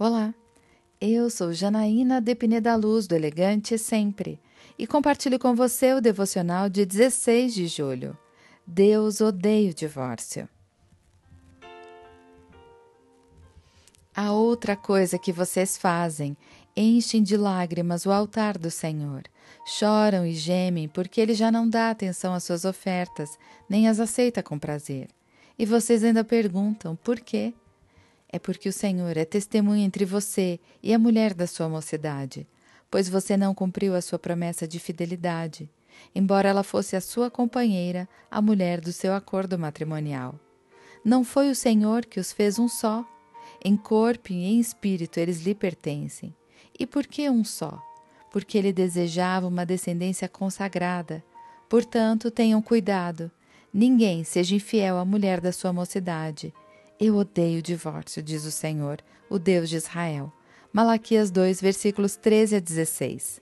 [0.00, 0.32] Olá,
[1.00, 4.40] eu sou Janaína Depine da Luz do Elegante Sempre
[4.78, 8.16] e compartilho com você o devocional de 16 de julho.
[8.64, 10.48] Deus odeia o divórcio.
[14.14, 16.36] A outra coisa que vocês fazem,
[16.76, 19.24] enchem de lágrimas o altar do Senhor.
[19.66, 23.36] Choram e gemem porque ele já não dá atenção às suas ofertas,
[23.68, 25.08] nem as aceita com prazer.
[25.58, 27.52] E vocês ainda perguntam por quê?
[28.30, 32.46] É porque o Senhor é testemunha entre você e a mulher da sua mocidade,
[32.90, 35.68] pois você não cumpriu a sua promessa de fidelidade,
[36.14, 40.38] embora ela fosse a sua companheira, a mulher do seu acordo matrimonial.
[41.04, 43.04] Não foi o Senhor que os fez um só?
[43.64, 46.34] Em corpo e em espírito eles lhe pertencem.
[46.78, 47.82] E por que um só?
[48.30, 51.24] Porque ele desejava uma descendência consagrada.
[51.68, 53.30] Portanto, tenham cuidado.
[53.72, 56.52] Ninguém seja infiel à mulher da sua mocidade
[57.00, 58.98] eu odeio o divórcio, diz o Senhor,
[59.30, 60.32] o Deus de Israel.
[60.72, 63.40] Malaquias 2, versículos 13 a 16.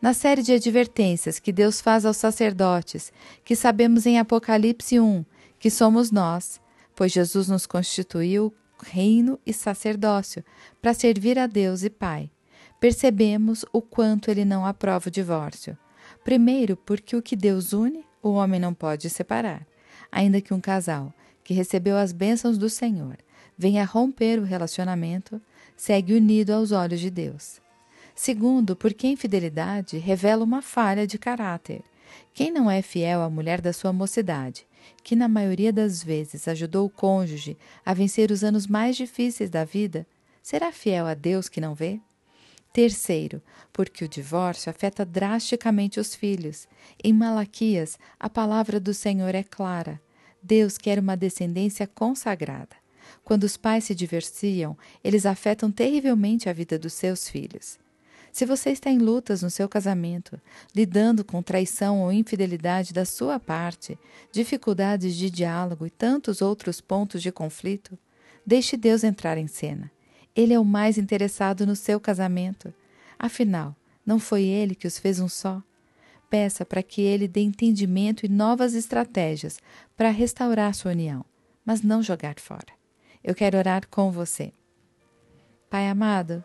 [0.00, 3.12] Na série de advertências que Deus faz aos sacerdotes,
[3.44, 5.24] que sabemos em Apocalipse 1
[5.58, 6.60] que somos nós,
[6.94, 10.44] pois Jesus nos constituiu reino e sacerdócio
[10.82, 12.30] para servir a Deus e Pai.
[12.78, 15.76] Percebemos o quanto ele não aprova o divórcio.
[16.22, 19.66] Primeiro, porque o que Deus une, o homem não pode separar,
[20.12, 21.14] ainda que um casal
[21.44, 23.18] que recebeu as bênçãos do Senhor,
[23.56, 25.40] venha romper o relacionamento,
[25.76, 27.60] segue unido aos olhos de Deus.
[28.14, 31.82] Segundo, porque a infidelidade revela uma falha de caráter.
[32.32, 34.66] Quem não é fiel à mulher da sua mocidade,
[35.02, 39.64] que na maioria das vezes ajudou o cônjuge a vencer os anos mais difíceis da
[39.64, 40.06] vida,
[40.42, 42.00] será fiel a Deus que não vê?
[42.72, 43.40] Terceiro,
[43.72, 46.66] porque o divórcio afeta drasticamente os filhos.
[47.02, 50.00] Em Malaquias, a palavra do Senhor é clara.
[50.46, 52.76] Deus quer uma descendência consagrada.
[53.24, 57.78] Quando os pais se divorciam, eles afetam terrivelmente a vida dos seus filhos.
[58.30, 60.38] Se você está em lutas no seu casamento,
[60.76, 63.98] lidando com traição ou infidelidade da sua parte,
[64.30, 67.96] dificuldades de diálogo e tantos outros pontos de conflito,
[68.44, 69.90] deixe Deus entrar em cena.
[70.36, 72.74] Ele é o mais interessado no seu casamento.
[73.18, 73.74] Afinal,
[74.04, 75.62] não foi ele que os fez um só?
[76.34, 79.60] Peça para que ele dê entendimento e novas estratégias
[79.96, 81.24] para restaurar sua união,
[81.64, 82.72] mas não jogar fora.
[83.22, 84.52] Eu quero orar com você.
[85.70, 86.42] Pai amado,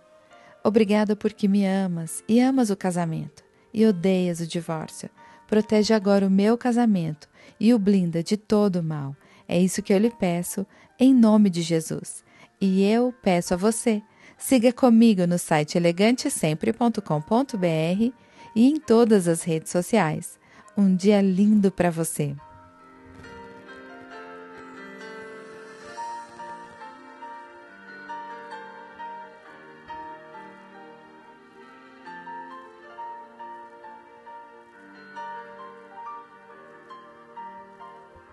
[0.64, 5.10] obrigada porque me amas e amas o casamento e odeias o divórcio.
[5.48, 7.28] Protege agora o meu casamento
[7.60, 9.16] e o blinda de todo o mal.
[9.48, 10.68] É isso que eu lhe peço,
[11.00, 12.24] em nome de Jesus.
[12.62, 14.04] E eu peço a você,
[14.38, 20.40] siga comigo no site elegantesempre.com.br e em todas as redes sociais.
[20.78, 22.36] Um dia lindo para você!